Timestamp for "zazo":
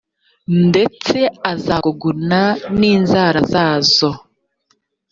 3.53-4.09